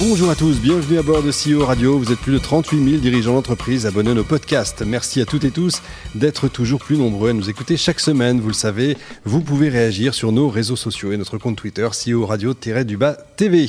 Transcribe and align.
Bonjour 0.00 0.30
à 0.30 0.34
tous, 0.34 0.58
bienvenue 0.58 0.98
à 0.98 1.02
bord 1.02 1.22
de 1.22 1.30
CEO 1.30 1.62
Radio. 1.62 1.98
Vous 1.98 2.10
êtes 2.10 2.20
plus 2.20 2.32
de 2.32 2.38
38 2.38 2.82
000 2.82 3.02
dirigeants 3.02 3.34
d'entreprise 3.34 3.84
abonnés 3.84 4.12
à 4.12 4.14
nos 4.14 4.24
podcasts. 4.24 4.80
Merci 4.80 5.20
à 5.20 5.26
toutes 5.26 5.44
et 5.44 5.50
tous 5.50 5.82
d'être 6.14 6.48
toujours 6.48 6.80
plus 6.80 6.96
nombreux 6.96 7.28
à 7.28 7.32
nous 7.34 7.50
écouter 7.50 7.76
chaque 7.76 8.00
semaine. 8.00 8.40
Vous 8.40 8.48
le 8.48 8.54
savez, 8.54 8.96
vous 9.26 9.42
pouvez 9.42 9.68
réagir 9.68 10.14
sur 10.14 10.32
nos 10.32 10.48
réseaux 10.48 10.74
sociaux 10.74 11.12
et 11.12 11.18
notre 11.18 11.36
compte 11.36 11.56
Twitter 11.56 11.86
CEO 11.86 12.24
Radio-du-bas 12.24 13.18
TV. 13.36 13.68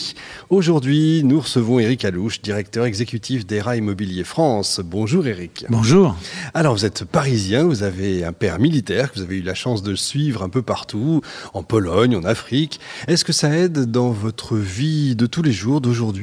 Aujourd'hui, 0.50 1.22
nous 1.26 1.42
recevons 1.42 1.80
Eric 1.80 2.06
Alouche, 2.06 2.42
directeur 2.42 2.86
exécutif 2.86 3.46
d'ERA 3.46 3.76
Immobilier 3.76 4.24
France. 4.24 4.80
Bonjour 4.82 5.28
Eric. 5.28 5.66
Bonjour. 5.68 6.16
Alors 6.54 6.76
vous 6.76 6.86
êtes 6.86 7.04
parisien, 7.04 7.66
vous 7.66 7.84
avez 7.84 8.24
un 8.24 8.32
père 8.32 8.58
militaire 8.58 9.12
que 9.12 9.18
vous 9.18 9.26
avez 9.26 9.40
eu 9.40 9.44
la 9.44 9.54
chance 9.54 9.84
de 9.84 9.96
suivre 9.96 10.44
un 10.44 10.50
peu 10.50 10.62
partout, 10.62 11.20
en 11.54 11.64
Pologne, 11.64 12.16
en 12.16 12.24
Afrique. 12.24 12.80
Est-ce 13.10 13.26
que 13.26 13.34
ça 13.34 13.54
aide 13.54 13.92
dans 13.92 14.12
votre 14.12 14.56
vie 14.56 15.18
de 15.18 15.26
tous 15.26 15.42
les 15.44 15.52
jours 15.52 15.82
d'aujourd'hui 15.82 16.21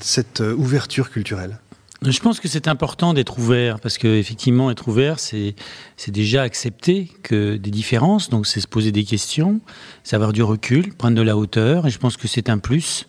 cette 0.00 0.40
euh, 0.40 0.54
ouverture 0.54 1.10
culturelle. 1.10 1.58
Je 2.02 2.20
pense 2.20 2.40
que 2.40 2.48
c'est 2.48 2.68
important 2.68 3.14
d'être 3.14 3.38
ouvert 3.38 3.80
parce 3.80 3.96
qu'effectivement, 3.96 4.70
être 4.70 4.86
ouvert, 4.86 5.18
c'est 5.18 5.54
déjà 6.08 6.42
accepter 6.42 7.10
que 7.22 7.56
des 7.56 7.70
différences, 7.70 8.28
donc 8.28 8.46
c'est 8.46 8.60
se 8.60 8.68
poser 8.68 8.92
des 8.92 9.04
questions, 9.04 9.60
c'est 10.04 10.14
avoir 10.14 10.32
du 10.32 10.42
recul, 10.42 10.94
prendre 10.94 11.16
de 11.16 11.22
la 11.22 11.36
hauteur, 11.38 11.86
et 11.86 11.90
je 11.90 11.98
pense 11.98 12.18
que 12.18 12.28
c'est 12.28 12.50
un 12.50 12.58
plus 12.58 13.06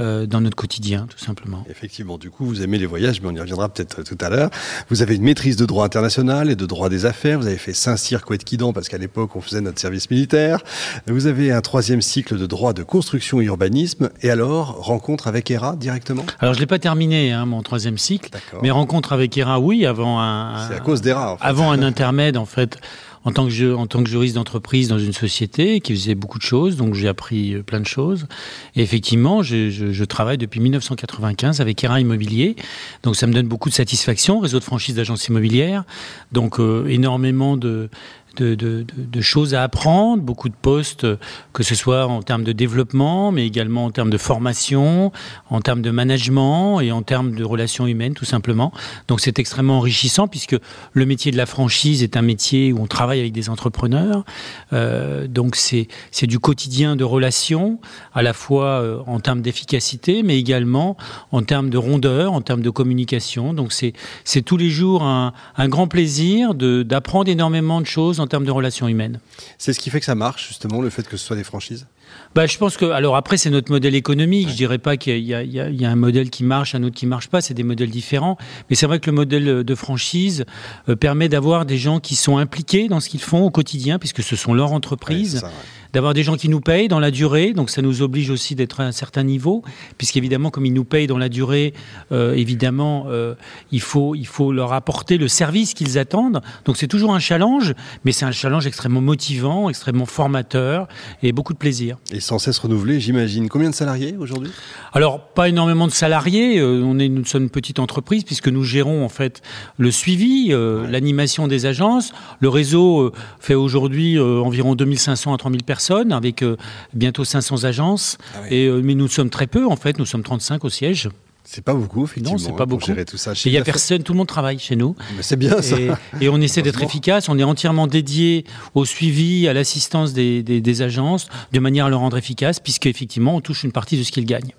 euh, 0.00 0.26
dans 0.26 0.40
notre 0.40 0.56
quotidien, 0.56 1.06
tout 1.10 1.18
simplement. 1.18 1.64
Effectivement, 1.68 2.16
du 2.16 2.30
coup, 2.30 2.46
vous 2.46 2.62
aimez 2.62 2.78
les 2.78 2.86
voyages, 2.86 3.20
mais 3.20 3.28
on 3.28 3.34
y 3.34 3.40
reviendra 3.40 3.68
peut-être 3.68 4.00
euh, 4.00 4.02
tout 4.02 4.16
à 4.20 4.30
l'heure. 4.30 4.48
Vous 4.88 5.02
avez 5.02 5.16
une 5.16 5.22
maîtrise 5.22 5.56
de 5.56 5.66
droit 5.66 5.84
international 5.84 6.50
et 6.50 6.56
de 6.56 6.64
droit 6.64 6.88
des 6.88 7.04
affaires. 7.04 7.38
Vous 7.38 7.46
avez 7.46 7.58
fait 7.58 7.74
Saint-Cyr, 7.74 8.24
Couette-Quidan, 8.24 8.72
parce 8.72 8.88
qu'à 8.88 8.96
l'époque, 8.96 9.36
on 9.36 9.42
faisait 9.42 9.60
notre 9.60 9.80
service 9.80 10.10
militaire. 10.10 10.60
Vous 11.06 11.26
avez 11.26 11.52
un 11.52 11.60
troisième 11.60 12.00
cycle 12.00 12.38
de 12.38 12.46
droit 12.46 12.72
de 12.72 12.82
construction 12.82 13.40
et 13.42 13.44
urbanisme. 13.44 14.08
Et 14.22 14.30
alors, 14.30 14.82
rencontre 14.82 15.28
avec 15.28 15.50
ERA 15.50 15.76
directement? 15.76 16.24
Alors, 16.40 16.54
je 16.54 16.58
ne 16.58 16.62
l'ai 16.62 16.66
pas 16.66 16.78
terminé, 16.78 17.32
hein, 17.32 17.44
mon 17.44 17.62
troisième 17.62 17.98
cycle. 17.98 18.30
Mais 18.62 18.70
rencontre 18.70 19.12
avec 19.12 19.36
ERA, 19.36 19.60
oui, 19.60 19.84
avant 19.84 20.20
un. 20.20 20.68
C'est 20.68 20.76
à 20.76 20.80
cause 20.80 21.02
d'ERA, 21.02 21.34
en 21.34 21.36
fait. 21.36 21.44
Avant 21.44 21.70
un 21.70 21.82
intermède, 21.82 22.36
en 22.36 22.46
fait 22.46 22.78
en 23.24 23.32
tant 23.32 23.46
que, 23.46 24.08
juriste 24.08 24.34
d'entreprise 24.34 24.88
dans 24.88 24.98
une 24.98 25.12
société 25.12 25.80
qui 25.80 25.94
faisait 25.94 26.14
beaucoup 26.14 26.38
de 26.38 26.42
choses, 26.42 26.76
donc 26.76 26.94
j'ai 26.94 27.08
appris 27.08 27.54
euh, 27.54 27.62
plein 27.62 27.80
de 27.80 27.86
choses. 27.86 28.26
Et 28.74 28.82
effectivement, 28.82 29.42
je, 29.42 29.70
je, 29.70 29.92
je 29.92 30.04
travaille 30.04 30.38
depuis 30.38 30.60
1995 30.60 31.60
avec 31.60 31.82
ERA 31.84 32.00
Immobilier, 32.00 32.56
donc 33.02 33.16
ça 33.16 33.26
me 33.26 33.32
donne 33.32 33.46
beaucoup 33.46 33.68
de 33.68 33.74
satisfaction, 33.74 34.40
réseau 34.40 34.58
de 34.58 34.64
franchise 34.64 34.94
d'agences 34.94 35.28
immobilières, 35.28 35.84
donc 36.32 36.58
euh, 36.58 36.86
énormément 36.88 37.56
de 37.56 37.88
de, 38.36 39.20
choses 39.20 39.54
à 39.54 39.62
apprendre, 39.62 40.22
beaucoup 40.22 40.48
de 40.48 40.54
postes, 40.54 41.06
que 41.52 41.62
ce 41.62 41.74
soit 41.74 42.06
en 42.06 42.22
termes 42.22 42.44
de 42.44 42.52
développement, 42.52 43.32
mais 43.32 43.46
également 43.46 43.84
en 43.84 43.90
termes 43.90 44.10
de 44.10 44.18
formation, 44.18 45.12
en 45.50 45.60
termes 45.60 45.82
de 45.82 45.90
management 45.90 46.80
et 46.80 46.92
en 46.92 47.02
termes 47.02 47.34
de 47.34 47.44
relations 47.44 47.86
humaines, 47.86 48.14
tout 48.14 48.24
simplement. 48.24 48.72
Donc 49.08 49.20
c'est 49.20 49.38
extrêmement 49.38 49.78
enrichissant 49.78 50.28
puisque 50.28 50.56
le 50.92 51.06
métier 51.06 51.32
de 51.32 51.36
la 51.36 51.46
franchise 51.46 52.02
est 52.02 52.16
un 52.16 52.22
métier 52.22 52.72
où 52.72 52.80
on 52.80 52.86
travaille 52.86 53.20
avec 53.20 53.32
des 53.32 53.48
entrepreneurs. 53.50 54.24
Euh, 54.72 55.26
donc 55.26 55.56
c'est 55.56 55.86
du 56.26 56.38
quotidien 56.38 56.96
de 56.96 57.04
relations, 57.04 57.78
à 58.14 58.22
la 58.22 58.32
fois 58.32 58.64
euh, 58.64 58.98
en 59.06 59.20
termes 59.20 59.42
d'efficacité, 59.42 60.22
mais 60.22 60.38
également 60.38 60.96
en 61.30 61.42
termes 61.42 61.70
de 61.70 61.78
rondeur, 61.78 62.32
en 62.32 62.40
termes 62.40 62.62
de 62.62 62.70
communication. 62.70 63.54
Donc 63.54 63.72
c'est 63.72 64.42
tous 64.42 64.56
les 64.56 64.70
jours 64.70 65.02
un 65.02 65.32
grand 65.68 65.86
plaisir 65.86 66.54
d'apprendre 66.54 67.28
énormément 67.28 67.80
de 67.80 67.86
choses 67.86 68.20
en 68.22 68.26
termes 68.26 68.44
de 68.44 68.50
relations 68.50 68.88
humaines. 68.88 69.20
C'est 69.58 69.72
ce 69.72 69.78
qui 69.78 69.90
fait 69.90 70.00
que 70.00 70.06
ça 70.06 70.14
marche, 70.14 70.48
justement, 70.48 70.80
le 70.80 70.90
fait 70.90 71.06
que 71.06 71.16
ce 71.16 71.26
soit 71.26 71.36
des 71.36 71.44
franchises? 71.44 71.86
Bah, 72.34 72.46
je 72.46 72.56
pense 72.58 72.76
que, 72.76 72.86
alors 72.86 73.16
après, 73.16 73.36
c'est 73.36 73.50
notre 73.50 73.70
modèle 73.70 73.94
économique. 73.94 74.48
Je 74.48 74.54
dirais 74.54 74.78
pas 74.78 74.96
qu'il 74.96 75.18
y, 75.18 75.32
y, 75.32 75.84
a 75.84 75.90
un 75.90 75.96
modèle 75.96 76.30
qui 76.30 76.44
marche, 76.44 76.74
un 76.74 76.82
autre 76.82 76.96
qui 76.96 77.06
marche 77.06 77.28
pas. 77.28 77.40
C'est 77.40 77.54
des 77.54 77.62
modèles 77.62 77.90
différents. 77.90 78.36
Mais 78.68 78.76
c'est 78.76 78.86
vrai 78.86 79.00
que 79.00 79.10
le 79.10 79.16
modèle 79.16 79.64
de 79.64 79.74
franchise 79.74 80.44
euh, 80.88 80.96
permet 80.96 81.28
d'avoir 81.28 81.66
des 81.66 81.78
gens 81.78 82.00
qui 82.00 82.16
sont 82.16 82.38
impliqués 82.38 82.88
dans 82.88 83.00
ce 83.00 83.08
qu'ils 83.08 83.20
font 83.20 83.42
au 83.42 83.50
quotidien, 83.50 83.98
puisque 83.98 84.22
ce 84.22 84.36
sont 84.36 84.54
leurs 84.54 84.72
entreprises 84.72 85.44
d'avoir 85.92 86.14
des 86.14 86.22
gens 86.22 86.36
qui 86.36 86.48
nous 86.48 86.60
payent 86.60 86.88
dans 86.88 87.00
la 87.00 87.10
durée, 87.10 87.52
donc 87.52 87.70
ça 87.70 87.82
nous 87.82 88.02
oblige 88.02 88.30
aussi 88.30 88.54
d'être 88.54 88.80
à 88.80 88.84
un 88.84 88.92
certain 88.92 89.22
niveau, 89.22 89.62
puisqu'évidemment, 89.98 90.50
comme 90.50 90.66
ils 90.66 90.72
nous 90.72 90.84
payent 90.84 91.06
dans 91.06 91.18
la 91.18 91.28
durée, 91.28 91.74
euh, 92.12 92.34
évidemment, 92.34 93.06
euh, 93.08 93.34
il, 93.70 93.80
faut, 93.80 94.14
il 94.14 94.26
faut 94.26 94.52
leur 94.52 94.72
apporter 94.72 95.18
le 95.18 95.28
service 95.28 95.74
qu'ils 95.74 95.98
attendent. 95.98 96.40
Donc 96.64 96.76
c'est 96.76 96.88
toujours 96.88 97.14
un 97.14 97.18
challenge, 97.18 97.74
mais 98.04 98.12
c'est 98.12 98.24
un 98.24 98.32
challenge 98.32 98.66
extrêmement 98.66 99.00
motivant, 99.00 99.68
extrêmement 99.68 100.06
formateur 100.06 100.88
et 101.22 101.32
beaucoup 101.32 101.52
de 101.52 101.58
plaisir. 101.58 101.98
Et 102.10 102.20
sans 102.20 102.38
cesse 102.38 102.58
renouvelé, 102.58 103.00
j'imagine. 103.00 103.48
Combien 103.48 103.70
de 103.70 103.74
salariés 103.74 104.16
aujourd'hui? 104.18 104.50
Alors, 104.92 105.20
pas 105.20 105.48
énormément 105.48 105.86
de 105.86 105.92
salariés. 105.92 106.58
Euh, 106.58 106.82
on 106.84 106.98
est, 106.98 107.08
nous 107.08 107.24
sommes 107.24 107.44
une 107.44 107.50
petite 107.50 107.78
entreprise, 107.78 108.24
puisque 108.24 108.48
nous 108.48 108.64
gérons 108.64 109.04
en 109.04 109.08
fait 109.08 109.42
le 109.78 109.90
suivi, 109.90 110.48
euh, 110.50 110.86
l'animation 110.88 111.48
des 111.48 111.66
agences. 111.66 112.12
Le 112.40 112.48
réseau 112.48 113.00
euh, 113.00 113.12
fait 113.40 113.54
aujourd'hui 113.54 114.18
environ 114.18 114.74
2500 114.74 115.34
à 115.34 115.36
3000 115.36 115.64
personnes 115.64 115.81
avec 115.90 116.42
euh, 116.42 116.56
bientôt 116.94 117.24
500 117.24 117.64
agences. 117.64 118.18
Ah 118.34 118.40
et, 118.50 118.66
euh, 118.66 118.80
mais 118.82 118.94
nous 118.94 119.08
sommes 119.08 119.30
très 119.30 119.46
peu, 119.46 119.66
en 119.66 119.76
fait. 119.76 119.98
Nous 119.98 120.06
sommes 120.06 120.22
35 120.22 120.64
au 120.64 120.68
siège. 120.68 121.08
C'est 121.44 121.64
pas 121.64 121.74
beaucoup, 121.74 122.04
effectivement. 122.04 122.32
Non, 122.32 122.38
c'est 122.38 122.52
pas 122.52 122.62
hein, 122.62 122.66
beaucoup. 122.66 122.86
Gérer 122.86 123.04
tout 123.04 123.16
ça. 123.16 123.32
Il 123.44 123.52
y 123.52 123.58
a 123.58 123.64
personne, 123.64 124.02
tout 124.02 124.12
le 124.12 124.18
monde 124.18 124.28
travaille 124.28 124.58
chez 124.58 124.76
nous. 124.76 124.94
c'est 125.20 125.36
bien 125.36 125.60
ça. 125.60 125.76
Et, 126.20 126.28
on 126.28 126.40
essaie 126.40 126.62
d'être 126.62 126.82
efficace. 126.82 127.28
On 127.28 127.38
est 127.38 127.44
entièrement 127.44 127.86
dédié 127.86 128.44
au 128.74 128.84
suivi, 128.84 129.48
à 129.48 129.52
l'assistance 129.52 130.12
des, 130.12 130.42
des, 130.42 130.82
agences, 130.82 131.28
de 131.52 131.58
manière 131.58 131.86
à 131.86 131.90
le 131.90 131.96
rendre 131.96 132.16
efficace, 132.16 132.60
puisqu'effectivement, 132.60 133.36
on 133.36 133.40
touche 133.40 133.64
une 133.64 133.72
partie 133.72 133.98
de 133.98 134.04
ce 134.04 134.12
qu'ils 134.12 134.24
gagnent. 134.24 134.54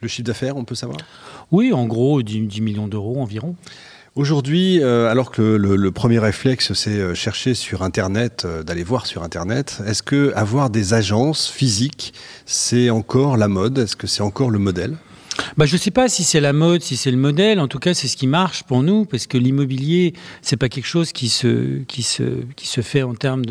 Le 0.00 0.06
chiffre 0.06 0.26
d'affaires, 0.26 0.56
on 0.56 0.64
peut 0.64 0.76
savoir? 0.76 0.98
Oui, 1.50 1.72
en 1.72 1.86
gros, 1.86 2.22
10 2.22 2.60
millions 2.60 2.86
d'euros 2.86 3.20
environ. 3.20 3.56
Aujourd'hui, 4.14 4.82
euh, 4.82 5.08
alors 5.10 5.30
que 5.30 5.42
le, 5.42 5.90
premier 5.90 6.18
réflexe, 6.18 6.72
c'est 6.72 6.98
euh, 6.98 7.14
chercher 7.14 7.54
sur 7.54 7.82
Internet, 7.82 8.44
euh, 8.44 8.62
d'aller 8.62 8.82
voir 8.82 9.06
sur 9.06 9.22
Internet, 9.22 9.80
est-ce 9.86 10.02
que 10.02 10.32
avoir 10.34 10.70
des 10.70 10.94
agences 10.94 11.48
physiques, 11.48 12.14
c'est 12.46 12.90
encore 12.90 13.36
la 13.36 13.48
mode? 13.48 13.78
Est-ce 13.78 13.96
que 13.96 14.06
c'est 14.06 14.22
encore 14.22 14.50
le 14.50 14.58
modèle? 14.58 14.96
Bah, 15.56 15.66
je 15.66 15.74
ne 15.74 15.78
sais 15.78 15.90
pas 15.90 16.08
si 16.08 16.24
c'est 16.24 16.40
la 16.40 16.52
mode, 16.52 16.82
si 16.82 16.96
c'est 16.96 17.10
le 17.10 17.16
modèle. 17.16 17.60
En 17.60 17.68
tout 17.68 17.78
cas, 17.78 17.94
c'est 17.94 18.08
ce 18.08 18.16
qui 18.16 18.26
marche 18.26 18.62
pour 18.62 18.82
nous, 18.82 19.04
parce 19.04 19.26
que 19.26 19.38
l'immobilier, 19.38 20.14
c'est 20.42 20.56
pas 20.56 20.68
quelque 20.68 20.86
chose 20.86 21.12
qui 21.12 21.28
se, 21.28 21.82
qui 21.84 22.02
se, 22.02 22.22
qui 22.56 22.66
se 22.66 22.80
fait 22.80 23.02
en 23.02 23.14
termes 23.14 23.44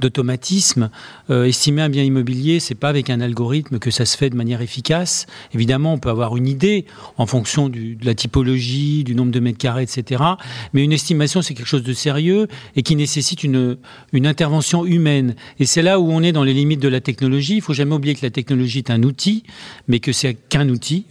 d'automatisme. 0.00 0.90
Euh, 1.30 1.44
estimer 1.44 1.82
un 1.82 1.88
bien 1.88 2.02
immobilier, 2.02 2.60
c'est 2.60 2.74
pas 2.74 2.88
avec 2.88 3.10
un 3.10 3.20
algorithme 3.20 3.78
que 3.78 3.90
ça 3.90 4.04
se 4.04 4.16
fait 4.16 4.30
de 4.30 4.36
manière 4.36 4.62
efficace. 4.62 5.26
Évidemment, 5.54 5.94
on 5.94 5.98
peut 5.98 6.10
avoir 6.10 6.36
une 6.36 6.48
idée 6.48 6.86
en 7.16 7.26
fonction 7.26 7.68
de 7.68 7.96
la 8.02 8.14
typologie, 8.14 9.04
du 9.04 9.14
nombre 9.14 9.30
de 9.30 9.40
mètres 9.40 9.58
carrés, 9.58 9.82
etc. 9.82 10.22
Mais 10.72 10.84
une 10.84 10.92
estimation, 10.92 11.42
c'est 11.42 11.54
quelque 11.54 11.66
chose 11.66 11.82
de 11.82 11.92
sérieux 11.92 12.48
et 12.76 12.82
qui 12.82 12.96
nécessite 12.96 13.44
une, 13.44 13.76
une 14.12 14.26
intervention 14.26 14.84
humaine. 14.84 15.34
Et 15.58 15.66
c'est 15.66 15.82
là 15.82 16.00
où 16.00 16.10
on 16.10 16.22
est 16.22 16.32
dans 16.32 16.44
les 16.44 16.54
limites 16.54 16.80
de 16.80 16.88
la 16.88 17.00
technologie. 17.00 17.56
Il 17.56 17.62
faut 17.62 17.74
jamais 17.74 17.94
oublier 17.94 18.14
que 18.14 18.24
la 18.24 18.30
technologie 18.30 18.78
est 18.78 18.90
un 18.90 19.02
outil, 19.02 19.44
mais 19.88 20.00
que 20.00 20.12
c'est 20.12 20.34
qu'un 20.34 20.68
outil, 20.68 21.06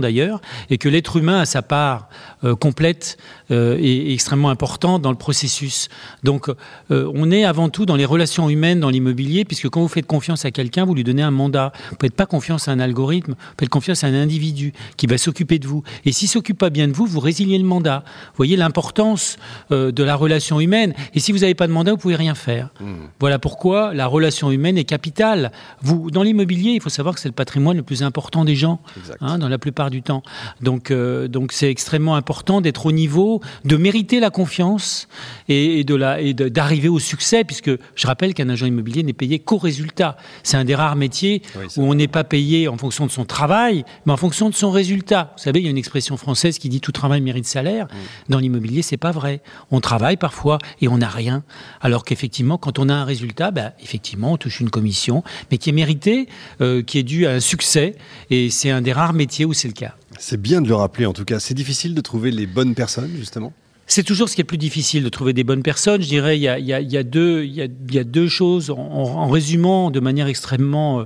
d'ailleurs, 0.00 0.40
et 0.70 0.78
que 0.78 0.88
l'être 0.88 1.16
humain 1.16 1.40
a 1.40 1.44
sa 1.46 1.62
part 1.62 2.08
euh, 2.44 2.54
complète 2.54 3.16
euh, 3.50 3.76
et, 3.80 4.12
extrêmement 4.12 4.50
importante 4.50 5.02
dans 5.02 5.10
le 5.10 5.16
processus. 5.16 5.88
Donc 6.22 6.48
euh, 6.90 7.10
on 7.14 7.30
est 7.30 7.44
avant 7.44 7.68
tout 7.68 7.86
dans 7.86 7.96
les 7.96 8.04
relations 8.04 8.48
humaines 8.48 8.80
dans 8.80 8.90
l'immobilier, 8.90 9.44
puisque 9.44 9.68
quand 9.68 9.80
vous 9.80 9.88
faites 9.88 10.06
confiance 10.06 10.44
à 10.44 10.50
quelqu'un, 10.50 10.84
vous 10.84 10.94
lui 10.94 11.04
donnez 11.04 11.22
un 11.22 11.30
mandat. 11.30 11.72
Vous 11.90 11.96
ne 11.96 12.00
faites 12.00 12.14
pas 12.14 12.26
confiance 12.26 12.68
à 12.68 12.72
un 12.72 12.80
algorithme, 12.80 13.32
vous 13.32 13.56
faites 13.58 13.68
confiance 13.68 14.04
à 14.04 14.08
un 14.08 14.14
individu 14.14 14.72
qui 14.96 15.06
va 15.06 15.18
s'occuper 15.18 15.58
de 15.58 15.66
vous. 15.66 15.82
Et 16.04 16.12
s'il 16.12 16.28
s'occupe 16.28 16.58
pas 16.58 16.70
bien 16.70 16.88
de 16.88 16.92
vous, 16.92 17.06
vous 17.06 17.20
résiliez 17.20 17.58
le 17.58 17.64
mandat. 17.64 18.04
Vous 18.04 18.36
voyez 18.36 18.56
l'importance 18.56 19.36
de 19.70 20.02
la 20.02 20.16
relation 20.16 20.60
humaine. 20.60 20.94
Et 21.14 21.20
si 21.20 21.32
vous 21.32 21.38
n'avez 21.38 21.54
pas 21.54 21.66
de 21.66 21.72
mandat, 21.72 21.92
vous 21.92 21.98
pouvez 21.98 22.16
rien 22.16 22.34
faire. 22.34 22.70
Mmh. 22.80 22.94
Voilà 23.20 23.38
pourquoi 23.38 23.94
la 23.94 24.06
relation 24.06 24.50
humaine 24.50 24.78
est 24.78 24.84
capitale. 24.84 25.52
Vous, 25.82 26.10
dans 26.10 26.22
l'immobilier, 26.22 26.72
il 26.72 26.80
faut 26.80 26.88
savoir 26.88 27.14
que 27.14 27.20
c'est 27.20 27.28
le 27.28 27.34
patrimoine 27.34 27.76
le 27.76 27.82
plus 27.82 28.02
important 28.02 28.44
des 28.44 28.56
gens. 28.56 28.80
Hein, 29.20 29.38
dans 29.38 29.48
la 29.48 29.58
plupart 29.58 29.90
du 29.90 30.02
temps. 30.02 30.22
Donc, 30.60 30.90
euh, 30.90 31.28
donc 31.28 31.52
c'est 31.52 31.70
extrêmement 31.70 32.16
important 32.16 32.60
d'être 32.60 32.86
au 32.86 32.92
niveau, 32.92 33.33
de 33.64 33.76
mériter 33.76 34.20
la 34.20 34.30
confiance 34.30 35.08
et, 35.48 35.84
de 35.84 35.94
la, 35.94 36.20
et 36.20 36.34
d'arriver 36.34 36.88
au 36.88 36.98
succès, 36.98 37.44
puisque 37.44 37.70
je 37.94 38.06
rappelle 38.06 38.34
qu'un 38.34 38.48
agent 38.48 38.66
immobilier 38.66 39.02
n'est 39.02 39.12
payé 39.12 39.38
qu'au 39.38 39.58
résultat. 39.58 40.16
C'est 40.42 40.56
un 40.56 40.64
des 40.64 40.74
rares 40.74 40.96
métiers 40.96 41.42
où 41.76 41.82
on 41.82 41.94
n'est 41.94 42.08
pas 42.08 42.24
payé 42.24 42.68
en 42.68 42.76
fonction 42.76 43.06
de 43.06 43.10
son 43.10 43.24
travail, 43.24 43.84
mais 44.06 44.12
en 44.12 44.16
fonction 44.16 44.48
de 44.50 44.54
son 44.54 44.70
résultat. 44.70 45.32
Vous 45.36 45.42
savez, 45.42 45.60
il 45.60 45.64
y 45.64 45.68
a 45.68 45.70
une 45.70 45.78
expression 45.78 46.16
française 46.16 46.58
qui 46.58 46.68
dit 46.68 46.80
tout 46.80 46.92
travail 46.92 47.20
mérite 47.20 47.46
salaire. 47.46 47.88
Dans 48.28 48.38
l'immobilier, 48.38 48.82
c'est 48.82 48.96
pas 48.96 49.10
vrai. 49.12 49.42
On 49.70 49.80
travaille 49.80 50.16
parfois 50.16 50.58
et 50.80 50.88
on 50.88 50.98
n'a 50.98 51.08
rien, 51.08 51.44
alors 51.80 52.04
qu'effectivement, 52.04 52.58
quand 52.58 52.78
on 52.78 52.88
a 52.88 52.94
un 52.94 53.04
résultat, 53.04 53.50
bah, 53.50 53.72
effectivement, 53.82 54.32
on 54.32 54.36
touche 54.36 54.60
une 54.60 54.70
commission, 54.70 55.22
mais 55.50 55.58
qui 55.58 55.70
est 55.70 55.72
méritée, 55.72 56.28
euh, 56.60 56.82
qui 56.82 56.98
est 56.98 57.02
due 57.02 57.26
à 57.26 57.32
un 57.32 57.40
succès, 57.40 57.96
et 58.30 58.50
c'est 58.50 58.70
un 58.70 58.82
des 58.82 58.92
rares 58.92 59.12
métiers 59.12 59.44
où 59.44 59.52
c'est 59.52 59.68
le 59.68 59.74
cas. 59.74 59.94
C'est 60.18 60.40
bien 60.40 60.60
de 60.60 60.68
le 60.68 60.74
rappeler 60.74 61.06
en 61.06 61.12
tout 61.12 61.24
cas. 61.24 61.40
C'est 61.40 61.54
difficile 61.54 61.94
de 61.94 62.00
trouver 62.00 62.30
les 62.30 62.46
bonnes 62.46 62.74
personnes, 62.74 63.10
justement 63.16 63.52
c'est 63.86 64.02
toujours 64.02 64.28
ce 64.28 64.34
qui 64.34 64.40
est 64.40 64.44
le 64.44 64.48
plus 64.48 64.58
difficile 64.58 65.04
de 65.04 65.08
trouver 65.08 65.32
des 65.32 65.44
bonnes 65.44 65.62
personnes. 65.62 66.00
Je 66.00 66.08
dirais, 66.08 66.38
il 66.38 66.42
y 66.42 66.48
a, 66.48 67.02
deux, 67.02 68.28
choses 68.28 68.70
en, 68.70 68.78
en 68.78 69.28
résumant 69.28 69.90
de 69.90 70.00
manière 70.00 70.26
extrêmement, 70.26 71.00
euh, 71.00 71.04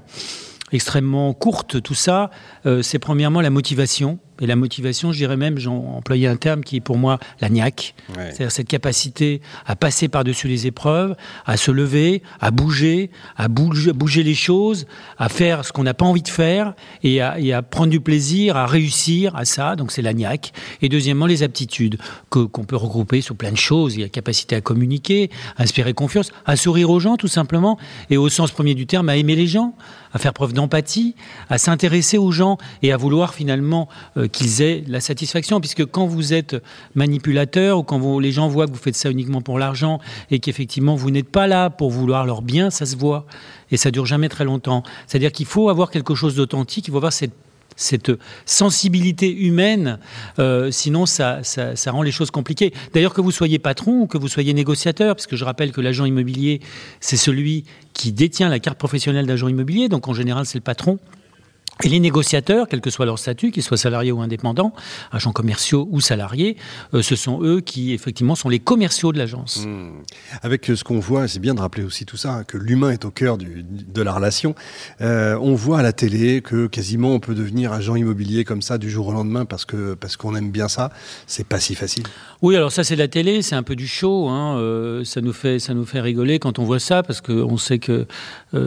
extrêmement 0.72 1.34
courte 1.34 1.82
tout 1.82 1.94
ça. 1.94 2.31
Euh, 2.66 2.82
c'est 2.82 2.99
premièrement 2.99 3.40
la 3.40 3.50
motivation. 3.50 4.19
Et 4.40 4.46
la 4.46 4.56
motivation, 4.56 5.12
je 5.12 5.19
dirais 5.19 5.37
même, 5.37 5.58
j'ai 5.58 5.69
employé 5.69 6.26
un 6.29 6.37
terme 6.37 6.62
qui 6.62 6.76
est 6.76 6.81
pour 6.81 6.96
moi 6.99 7.19
la 7.40 7.49
niaque. 7.49 7.94
Ouais. 8.17 8.26
C'est-à-dire 8.31 8.52
cette 8.52 8.69
capacité 8.69 9.40
à 9.67 9.75
passer 9.76 10.08
par-dessus 10.08 10.49
les 10.49 10.67
épreuves, 10.67 11.17
à 11.46 11.56
se 11.56 11.70
lever, 11.70 12.23
à 12.40 12.50
bouger, 12.50 13.11
à 13.37 13.49
bouger, 13.49 13.93
bouger 13.93 14.23
les 14.23 14.35
choses, 14.35 14.87
à 15.19 15.29
faire 15.29 15.64
ce 15.64 15.73
qu'on 15.73 15.82
n'a 15.82 15.94
pas 15.94 16.05
envie 16.05 16.23
de 16.23 16.29
faire 16.29 16.75
et 17.02 17.20
à, 17.20 17.38
et 17.40 17.52
à 17.52 17.62
prendre 17.62 17.90
du 17.90 18.00
plaisir, 18.00 18.56
à 18.56 18.67
réussir 18.67 19.35
à 19.35 19.44
ça. 19.44 19.75
Donc 19.76 19.90
c'est 19.90 20.02
la 20.02 20.12
niaque. 20.14 20.52
Et 20.82 20.88
deuxièmement, 20.88 21.26
les 21.26 21.43
aptitudes 21.43 21.99
que- 22.31 22.44
qu'on 22.44 22.64
peut 22.64 22.76
regrouper 22.76 23.20
sous 23.20 23.35
plein 23.35 23.50
de 23.52 23.56
choses. 23.56 23.94
Il 23.94 24.00
y 24.00 24.02
a 24.02 24.06
la 24.06 24.11
capacité 24.11 24.55
à 24.55 24.61
communiquer, 24.61 25.31
à 25.56 25.64
inspirer 25.64 25.94
confiance, 25.94 26.31
à 26.46 26.55
sourire 26.56 26.90
aux 26.90 27.00
gens 27.00 27.17
tout 27.17 27.29
simplement. 27.29 27.79
Et 28.11 28.17
au 28.17 28.29
sens 28.29 28.50
premier 28.52 28.75
du 28.75 28.87
terme, 28.87 29.08
à 29.08 29.17
aimer 29.17 29.35
les 29.35 29.46
gens, 29.46 29.75
à 30.12 30.19
faire 30.19 30.32
preuve 30.32 30.52
d'empathie, 30.52 31.17
à 31.50 31.58
s'intéresser 31.58 32.19
aux 32.19 32.31
gens 32.31 32.56
et 32.82 32.93
à 32.93 32.96
vouloir 32.96 33.35
finalement 33.35 33.88
euh, 34.17 34.27
qu'ils 34.28 34.62
aient 34.62 34.84
la 34.86 35.00
satisfaction. 35.00 35.60
Puisque 35.60 35.84
quand 35.86 36.06
vous 36.06 36.32
êtes 36.32 36.56
manipulateur 36.94 37.78
ou 37.78 37.82
quand 37.82 37.98
vous- 37.98 38.20
les 38.20 38.32
gens 38.32 38.48
voient 38.48 38.66
que 38.66 38.72
vous 38.72 38.78
faites 38.78 38.96
ça 38.96 39.10
uniquement 39.10 39.40
pour 39.40 39.58
l'argent 39.58 39.98
et 40.30 40.38
qu'effectivement 40.38 40.94
vous 40.94 41.10
n'êtes 41.10 41.28
pas 41.30 41.46
là 41.46 41.70
pour 41.70 41.90
vouloir 41.90 42.25
leur 42.26 42.42
bien, 42.42 42.70
ça 42.70 42.86
se 42.86 42.96
voit. 42.96 43.26
Et 43.70 43.76
ça 43.76 43.90
dure 43.90 44.06
jamais 44.06 44.28
très 44.28 44.44
longtemps. 44.44 44.82
C'est-à-dire 45.06 45.32
qu'il 45.32 45.46
faut 45.46 45.69
avoir 45.69 45.90
quelque 45.90 46.14
chose 46.14 46.34
d'authentique, 46.34 46.88
il 46.88 46.90
faut 46.90 46.96
avoir 46.96 47.12
cette 47.12 47.32
sensibilité 48.44 49.32
humaine, 49.32 49.98
euh, 50.40 50.70
sinon 50.72 51.06
ça 51.06 51.42
rend 51.86 52.02
les 52.02 52.10
choses 52.10 52.30
compliquées. 52.30 52.72
D'ailleurs, 52.92 53.14
que 53.14 53.20
vous 53.20 53.30
soyez 53.30 53.58
patron 53.60 54.00
ou 54.00 54.06
que 54.06 54.19
vous 54.19 54.26
soyez 54.26 54.52
négociateur, 54.52 55.14
puisque 55.14 55.36
je 55.36 55.44
rappelle 55.44 55.70
que 55.70 55.80
l'agent 55.80 56.04
immobilier, 56.04 56.60
c'est 57.00 57.16
celui 57.16 57.64
qui 57.92 58.10
détient 58.10 58.48
la 58.48 58.58
carte 58.58 58.78
professionnelle 58.78 59.26
d'agent 59.26 59.46
immobilier, 59.48 59.88
donc 59.88 60.08
en 60.08 60.14
général 60.14 60.44
c'est 60.46 60.58
le 60.58 60.62
patron. 60.62 60.98
Et 61.84 61.88
les 61.88 62.00
négociateurs, 62.00 62.66
quel 62.69 62.80
que 62.80 62.90
soit 62.90 63.06
leur 63.06 63.19
statut, 63.19 63.50
qu'ils 63.52 63.62
soient 63.62 63.76
salariés 63.76 64.10
ou 64.10 64.20
indépendants, 64.20 64.72
agents 65.12 65.32
commerciaux 65.32 65.88
ou 65.92 66.00
salariés, 66.00 66.56
euh, 66.92 67.02
ce 67.02 67.14
sont 67.14 67.40
eux 67.42 67.60
qui, 67.60 67.92
effectivement, 67.92 68.34
sont 68.34 68.48
les 68.48 68.58
commerciaux 68.58 69.12
de 69.12 69.19
l'agence. 69.19 69.64
Hmm. 69.64 69.90
Avec 70.42 70.69
euh, 70.70 70.76
ce 70.76 70.82
qu'on 70.82 70.98
voit, 70.98 71.28
c'est 71.28 71.38
bien 71.38 71.54
de 71.54 71.60
rappeler 71.60 71.84
aussi 71.84 72.04
tout 72.04 72.16
ça, 72.16 72.32
hein, 72.32 72.44
que 72.44 72.58
l'humain 72.58 72.90
est 72.90 73.04
au 73.04 73.10
cœur 73.10 73.38
du- 73.38 73.64
de 73.64 74.02
la 74.02 74.12
relation. 74.12 74.54
Euh, 75.00 75.38
on 75.40 75.54
voit 75.54 75.78
à 75.78 75.82
la 75.82 75.92
télé 75.92 76.40
que 76.40 76.66
quasiment 76.66 77.12
on 77.14 77.20
peut 77.20 77.34
devenir 77.34 77.72
agent 77.72 77.94
immobilier 77.94 78.44
comme 78.44 78.60
ça 78.62 78.76
du 78.78 78.90
jour 78.90 79.06
au 79.08 79.12
lendemain 79.12 79.44
parce 79.44 79.64
que 79.64 79.94
parce 79.94 80.16
qu'on 80.16 80.34
aime 80.34 80.50
bien 80.50 80.69
ça. 80.69 80.90
C'est 81.26 81.46
pas 81.46 81.60
si 81.60 81.75
facile. 81.76 82.02
Oui, 82.42 82.56
alors 82.56 82.72
ça 82.72 82.82
c'est 82.84 82.96
la 82.96 83.08
télé, 83.08 83.40
c'est 83.42 83.54
un 83.54 83.62
peu 83.62 83.76
du 83.76 83.86
show. 83.86 84.28
Hein, 84.28 84.56
euh, 84.58 85.04
ça 85.04 85.20
nous 85.20 85.32
fait 85.32 85.58
ça 85.58 85.75
nous 85.75 85.84
fait 85.84 86.00
rigoler 86.00 86.38
quand 86.40 86.58
on 86.58 86.64
voit 86.64 86.78
ça 86.80 87.02
parce 87.02 87.20
qu'on 87.20 87.56
sait 87.56 87.78
que 87.78 88.06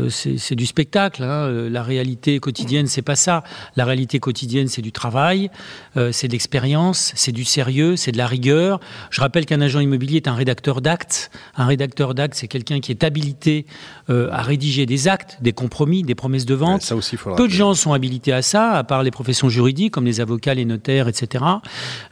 c'est 0.09 0.37
c'est 0.37 0.55
du 0.55 0.65
spectacle. 0.65 1.23
Hein, 1.23 1.69
la 1.69 1.83
réalité 1.83 2.39
quotidienne, 2.39 2.87
c'est 3.01 3.05
pas 3.05 3.15
ça. 3.15 3.43
La 3.75 3.85
réalité 3.85 4.19
quotidienne, 4.19 4.67
c'est 4.67 4.83
du 4.83 4.91
travail, 4.91 5.49
euh, 5.97 6.11
c'est 6.11 6.27
de 6.27 6.33
l'expérience, 6.33 7.13
c'est 7.15 7.31
du 7.31 7.45
sérieux, 7.45 7.95
c'est 7.95 8.11
de 8.11 8.17
la 8.17 8.27
rigueur. 8.27 8.79
Je 9.09 9.21
rappelle 9.21 9.47
qu'un 9.47 9.59
agent 9.59 9.79
immobilier 9.79 10.17
est 10.17 10.27
un 10.27 10.35
rédacteur 10.35 10.81
d'actes. 10.81 11.31
Un 11.57 11.65
rédacteur 11.65 12.13
d'actes, 12.13 12.35
c'est 12.35 12.47
quelqu'un 12.47 12.79
qui 12.79 12.91
est 12.91 13.03
habilité 13.03 13.65
euh, 14.11 14.29
à 14.31 14.43
rédiger 14.43 14.85
des 14.85 15.07
actes, 15.07 15.39
des 15.41 15.51
compromis, 15.51 16.03
des 16.03 16.13
promesses 16.13 16.45
de 16.45 16.53
vente. 16.53 16.83
Ça 16.83 16.95
aussi, 16.95 17.17
Peu 17.17 17.47
de 17.47 17.53
gens 17.53 17.73
sont 17.73 17.93
habilités 17.93 18.33
à 18.33 18.43
ça, 18.43 18.73
à 18.73 18.83
part 18.83 19.01
les 19.01 19.09
professions 19.09 19.49
juridiques 19.49 19.93
comme 19.93 20.05
les 20.05 20.21
avocats, 20.21 20.53
les 20.53 20.65
notaires, 20.65 21.07
etc. 21.07 21.43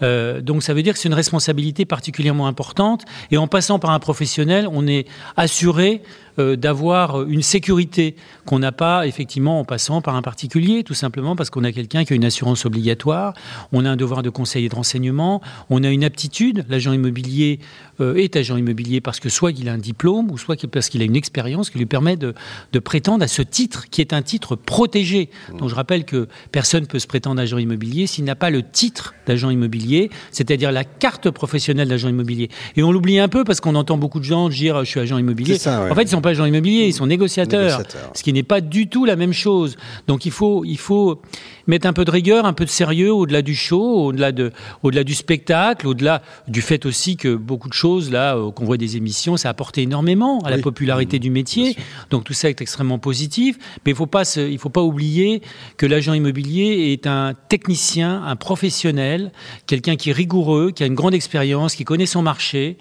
Euh, 0.01 0.41
donc 0.41 0.63
ça 0.63 0.73
veut 0.73 0.81
dire 0.81 0.93
que 0.93 0.99
c'est 0.99 1.09
une 1.09 1.13
responsabilité 1.13 1.85
particulièrement 1.85 2.47
importante. 2.47 3.05
Et 3.29 3.37
en 3.37 3.47
passant 3.47 3.77
par 3.77 3.91
un 3.91 3.99
professionnel, 3.99 4.67
on 4.71 4.87
est 4.87 5.05
assuré 5.37 6.01
d'avoir 6.37 7.23
une 7.23 7.41
sécurité 7.41 8.15
qu'on 8.45 8.59
n'a 8.59 8.71
pas 8.71 9.05
effectivement 9.05 9.59
en 9.59 9.65
passant 9.65 10.01
par 10.01 10.15
un 10.15 10.21
particulier, 10.21 10.78
tout 10.83 10.93
simplement 10.93 11.35
parce 11.35 11.49
qu'on 11.49 11.63
a 11.63 11.71
quelqu'un 11.71 12.05
qui 12.05 12.13
a 12.13 12.15
une 12.15 12.25
assurance 12.25 12.65
obligatoire, 12.65 13.33
on 13.71 13.85
a 13.85 13.89
un 13.91 13.95
devoir 13.95 14.23
de 14.23 14.29
conseil 14.29 14.65
et 14.65 14.69
de 14.69 14.75
renseignement, 14.75 15.41
on 15.69 15.83
a 15.83 15.89
une 15.89 16.03
aptitude. 16.03 16.65
L'agent 16.69 16.93
immobilier 16.93 17.59
euh, 17.99 18.15
est 18.15 18.35
agent 18.35 18.57
immobilier 18.57 19.01
parce 19.01 19.19
que 19.19 19.29
soit 19.29 19.51
il 19.51 19.69
a 19.69 19.73
un 19.73 19.77
diplôme 19.77 20.31
ou 20.31 20.37
soit 20.37 20.57
parce 20.67 20.89
qu'il 20.89 21.01
a 21.01 21.05
une 21.05 21.15
expérience 21.15 21.69
qui 21.69 21.77
lui 21.77 21.85
permet 21.85 22.15
de, 22.17 22.33
de 22.73 22.79
prétendre 22.79 23.23
à 23.23 23.27
ce 23.27 23.41
titre 23.41 23.89
qui 23.89 24.01
est 24.01 24.13
un 24.13 24.21
titre 24.21 24.55
protégé. 24.55 25.29
Donc 25.57 25.69
je 25.69 25.75
rappelle 25.75 26.05
que 26.05 26.27
personne 26.51 26.81
ne 26.81 26.87
peut 26.87 26.99
se 26.99 27.07
prétendre 27.07 27.41
agent 27.41 27.57
immobilier 27.57 28.07
s'il 28.07 28.23
n'a 28.23 28.35
pas 28.35 28.49
le 28.49 28.63
titre 28.63 29.13
d'agent 29.27 29.49
immobilier, 29.49 30.09
c'est-à-dire 30.31 30.71
la 30.71 30.83
carte 30.83 31.29
professionnelle 31.29 31.87
d'agent 31.87 32.09
immobilier. 32.09 32.49
Et 32.75 32.83
on 32.83 32.91
l'oublie 32.91 33.19
un 33.19 33.27
peu 33.27 33.43
parce 33.43 33.59
qu'on 33.61 33.75
entend 33.75 33.97
beaucoup 33.97 34.19
de 34.19 34.25
gens 34.25 34.49
dire 34.49 34.83
je 34.83 34.89
suis 34.89 34.99
agent 34.99 35.17
immobilier. 35.17 35.53
C'est 35.53 35.63
ça, 35.63 35.83
ouais. 35.83 35.91
En 35.91 35.95
fait, 35.95 36.03
ils 36.03 36.09
sont 36.09 36.21
pas 36.21 36.29
agents 36.29 36.45
immobiliers, 36.45 36.85
ils 36.87 36.93
sont 36.93 37.07
négociateurs, 37.07 37.79
Négociateurs. 37.79 38.11
ce 38.13 38.23
qui 38.23 38.33
n'est 38.33 38.43
pas 38.43 38.61
du 38.61 38.87
tout 38.87 39.05
la 39.05 39.15
même 39.15 39.33
chose. 39.33 39.75
Donc 40.07 40.25
il 40.25 40.31
faut, 40.31 40.63
il 40.69 40.77
faut 40.77 41.21
mettre 41.67 41.87
un 41.87 41.93
peu 41.93 42.05
de 42.05 42.11
rigueur, 42.11 42.45
un 42.45 42.53
peu 42.53 42.65
de 42.65 42.69
sérieux 42.69 43.13
au-delà 43.13 43.41
du 43.41 43.55
show, 43.55 44.05
au-delà 44.07 44.31
de, 44.31 44.51
au-delà 44.83 45.03
du 45.03 45.13
spectacle, 45.13 45.87
au-delà 45.87 46.21
du 46.47 46.61
fait 46.61 46.85
aussi 46.85 47.15
que 47.17 47.35
beaucoup 47.35 47.69
de 47.69 47.73
choses 47.73 48.11
là, 48.11 48.35
euh, 48.35 48.51
qu'on 48.51 48.65
voit 48.65 48.77
des 48.77 48.97
émissions, 48.97 49.37
ça 49.37 49.49
a 49.49 49.51
apporté 49.51 49.81
énormément 49.83 50.39
à 50.39 50.49
la 50.49 50.55
Oui. 50.57 50.61
popularité 50.61 51.17
Mmh, 51.17 51.19
du 51.19 51.29
métier. 51.29 51.75
Donc 52.09 52.23
tout 52.23 52.33
ça 52.33 52.49
est 52.49 52.61
extrêmement 52.61 52.99
positif. 52.99 53.57
Mais 53.85 53.91
il 53.91 53.95
faut 53.95 54.05
pas, 54.07 54.25
se- 54.25 54.39
il 54.49 54.57
faut 54.57 54.69
pas 54.69 54.81
oublier 54.83 55.41
que 55.77 55.85
l'agent 55.85 56.13
immobilier 56.13 56.91
est 56.93 57.05
un 57.07 57.33
technicien, 57.49 58.23
un 58.25 58.35
professionnel, 58.35 59.31
quelqu'un 59.67 59.95
qui 59.95 60.09
est 60.09 60.13
rigoureux, 60.13 60.71
qui 60.71 60.83
a 60.83 60.85
une 60.85 60.95
grande 60.95 61.13
expérience, 61.13 61.75
qui 61.75 61.83
connaît 61.85 62.05
son 62.05 62.21
marché 62.21 62.77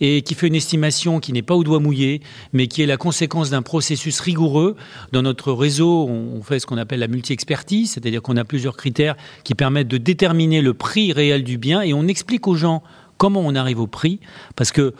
et 0.00 0.22
qui 0.22 0.34
fait 0.34 0.46
une 0.46 0.54
estimation 0.54 1.20
qui 1.20 1.32
n'est 1.32 1.42
pas 1.42 1.54
au 1.54 1.64
doigt 1.64 1.80
mouillé, 1.80 2.20
mais 2.52 2.66
qui 2.66 2.82
est 2.82 2.86
la 2.86 2.96
conséquence 2.96 3.50
d'un 3.50 3.62
processus 3.62 4.18
rigoureux. 4.20 4.76
Dans 5.12 5.22
notre 5.22 5.52
réseau, 5.52 6.06
on 6.08 6.42
fait 6.42 6.58
ce 6.58 6.66
qu'on 6.66 6.78
appelle 6.78 7.00
la 7.00 7.08
multi-expertise, 7.08 7.92
c'est-à-dire 7.92 8.22
qu'on 8.22 8.36
a 8.36 8.44
plusieurs 8.44 8.76
critères 8.76 9.16
qui 9.44 9.54
permettent 9.54 9.88
de 9.88 9.98
déterminer 9.98 10.62
le 10.62 10.74
prix 10.74 11.12
réel 11.12 11.44
du 11.44 11.58
bien, 11.58 11.82
et 11.82 11.92
on 11.94 12.06
explique 12.06 12.46
aux 12.48 12.54
gens 12.56 12.82
comment 13.18 13.40
on 13.44 13.54
arrive 13.54 13.80
au 13.80 13.86
prix, 13.86 14.20
parce 14.56 14.72
que 14.72 14.94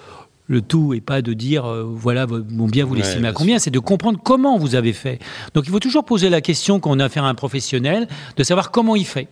le 0.47 0.61
tout 0.63 0.93
n'est 0.95 1.01
pas 1.01 1.23
de 1.23 1.33
dire, 1.33 1.65
euh, 1.65 1.85
voilà, 1.89 2.27
vo- 2.27 2.41
mon 2.51 2.67
bien, 2.67 2.85
vous 2.85 2.93
Ouais, 2.95 2.99
l'estimez 2.99 3.21
à 3.29 3.31
bien 3.31 3.33
combien, 3.33 3.59
c'est 3.61 3.71
de 3.71 3.79
comprendre 3.79 4.19
comment 4.23 4.59
vous 4.59 4.75
avez 4.75 4.93
fait. 4.93 5.21
Donc 5.55 5.65
il 5.67 5.71
faut 5.71 5.79
toujours 5.79 6.05
poser 6.05 6.29
la 6.29 6.41
question 6.41 6.81
quand 6.81 6.91
on 6.91 6.99
a 6.99 7.05
affaire 7.05 7.25
à 7.25 7.29
un 7.29 7.35
professionnel, 7.37 8.09
de 8.37 8.43
savoir 8.43 8.71
comment 8.73 8.97
il 8.97 9.07
fait. 9.07 9.29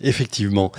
Effectivement. 0.00 0.72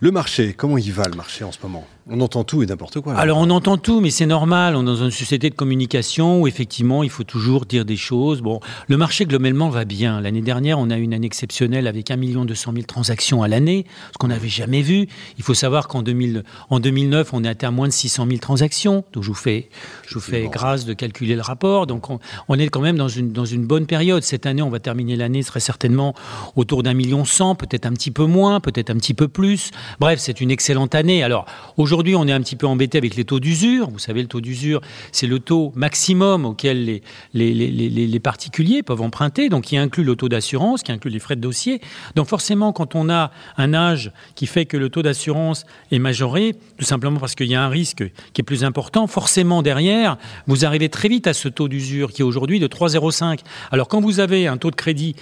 Le 0.00 0.10
marché, 0.10 0.54
comment 0.54 0.78
il 0.78 0.92
va 0.92 1.08
le 1.08 1.16
marché 1.16 1.44
en 1.44 1.52
ce 1.52 1.58
moment? 1.62 1.86
On 2.12 2.20
entend 2.20 2.42
tout 2.42 2.62
et 2.62 2.66
n'importe 2.66 3.00
quoi. 3.00 3.12
là. 3.14 3.20
Alors 3.20 3.38
on 3.38 3.50
entend 3.50 3.76
tout, 3.76 4.00
mais 4.00 4.10
c'est 4.10 4.26
normal. 4.26 4.74
On 4.74 4.82
est 4.82 4.86
dans 4.86 4.96
une 5.04 5.10
société 5.12 5.48
de 5.48 5.54
communication 5.54 6.40
où 6.40 6.48
effectivement 6.48 7.04
il 7.04 7.10
faut 7.10 7.22
toujours 7.22 7.66
dire 7.66 7.84
des 7.84 7.96
choses. 7.96 8.42
Bon, 8.42 8.58
le 8.88 8.96
marché 8.96 9.26
globalement 9.26 9.68
va 9.68 9.84
bien. 9.84 10.20
L'année 10.20 10.40
dernière, 10.40 10.78
on 10.80 10.90
a 10.90 10.98
eu 10.98 11.02
une 11.02 11.14
année 11.14 11.26
exceptionnelle 11.26 11.86
avec 11.86 12.10
1 12.10 12.16
200 12.16 12.72
000 12.72 12.84
transactions 12.86 13.42
à 13.44 13.48
l'année, 13.48 13.86
ce 14.12 14.18
qu'on 14.18 14.28
n'avait 14.28 14.48
jamais 14.48 14.82
vu. 14.82 15.06
Il 15.38 15.44
faut 15.44 15.54
savoir 15.54 15.86
qu'en 15.86 16.02
2000 16.02 16.42
en 16.70 16.80
2009, 16.80 17.32
on 17.32 17.44
est 17.44 17.48
atteint 17.48 17.70
moins 17.70 17.86
de 17.86 17.92
600 17.92 18.26
000 18.26 18.38
transactions. 18.38 19.04
Donc 19.12 19.22
je 19.22 19.28
vous 19.28 19.34
fais, 19.34 19.68
je 20.08 20.14
vous 20.14 20.20
fais 20.20 20.48
grâce 20.48 20.84
de 20.86 20.94
calculer 20.94 21.36
le 21.36 21.42
rapport. 21.42 21.86
Donc 21.86 22.10
on, 22.10 22.18
on 22.48 22.58
est 22.58 22.68
quand 22.68 22.80
même 22.80 22.96
dans 22.96 23.08
une, 23.08 23.32
dans 23.32 23.44
une 23.44 23.66
bonne 23.66 23.86
période. 23.86 24.22
Cette 24.24 24.46
année, 24.46 24.62
on 24.62 24.70
va 24.70 24.80
terminer 24.80 25.14
l'année 25.16 25.44
très 25.44 25.60
certainement 25.60 26.14
autour 26.56 26.82
d'un 26.82 26.94
million 26.94 27.24
cent, 27.24 27.54
peut-être 27.54 27.86
un 27.86 27.92
petit 27.92 28.10
peu 28.10 28.24
moins, 28.24 28.59
peut-être 28.60 28.90
un 28.90 28.96
petit 28.96 29.14
peu 29.14 29.28
plus. 29.28 29.70
Bref, 29.98 30.18
c'est 30.20 30.40
une 30.40 30.50
excellente 30.50 30.94
année. 30.94 31.22
Alors 31.22 31.46
aujourd'hui, 31.76 32.14
on 32.16 32.26
est 32.26 32.32
un 32.32 32.40
petit 32.40 32.56
peu 32.56 32.66
embêté 32.66 32.98
avec 32.98 33.16
les 33.16 33.24
taux 33.24 33.40
d'usure. 33.40 33.90
Vous 33.90 33.98
savez, 33.98 34.22
le 34.22 34.28
taux 34.28 34.40
d'usure, 34.40 34.80
c'est 35.12 35.26
le 35.26 35.40
taux 35.40 35.72
maximum 35.74 36.44
auquel 36.44 36.84
les, 36.84 37.02
les, 37.34 38.20
particuliers 38.20 38.82
peuvent 38.82 39.00
emprunter, 39.00 39.48
donc 39.48 39.64
qui 39.64 39.76
inclut 39.76 40.04
le 40.04 40.14
taux 40.14 40.28
d'assurance, 40.28 40.82
qui 40.82 40.92
inclut 40.92 41.10
les 41.10 41.18
frais 41.18 41.36
de 41.36 41.40
dossier. 41.40 41.80
Donc 42.16 42.26
forcément, 42.26 42.72
quand 42.72 42.94
on 42.94 43.08
a 43.08 43.30
un 43.56 43.74
âge 43.74 44.12
qui 44.34 44.46
fait 44.46 44.66
que 44.66 44.76
le 44.76 44.90
taux 44.90 45.02
d'assurance 45.02 45.64
est 45.90 45.98
majoré, 45.98 46.54
tout 46.78 46.84
simplement 46.84 47.18
parce 47.18 47.34
qu'il 47.34 47.48
y 47.48 47.54
a 47.54 47.62
un 47.62 47.68
risque 47.68 48.04
qui 48.32 48.40
est 48.40 48.44
plus 48.44 48.64
important, 48.64 49.06
forcément 49.06 49.62
derrière, 49.62 50.16
vous 50.46 50.64
arrivez 50.64 50.88
très 50.88 51.08
vite 51.08 51.26
à 51.26 51.32
ce 51.32 51.48
taux 51.48 51.68
d'usure 51.68 52.12
qui 52.12 52.22
est 52.22 52.24
aujourd'hui 52.24 52.60
de 52.60 52.66
3,05. 52.66 53.40
Alors 53.70 53.88
quand 53.88 54.00
vous 54.00 54.20
avez 54.20 54.46
un 54.46 54.56
taux 54.56 54.70
de 54.70 54.76
crédit 54.76 55.16